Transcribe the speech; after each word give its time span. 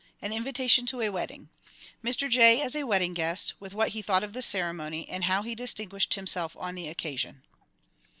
An 0.19 0.33
invitation 0.33 0.87
to 0.87 1.01
a 1.01 1.11
Wedding. 1.11 1.49
Mr 2.03 2.27
J. 2.27 2.59
as 2.59 2.75
a 2.75 2.85
wedding 2.87 3.13
guest, 3.13 3.53
with 3.59 3.75
what 3.75 3.89
he 3.89 4.01
thought 4.01 4.23
of 4.23 4.33
the 4.33 4.41
ceremony, 4.41 5.07
and 5.07 5.25
how 5.25 5.43
he 5.43 5.53
distinguished 5.53 6.15
himself 6.15 6.57
on 6.57 6.73
the 6.73 6.87
occasion. 6.87 7.43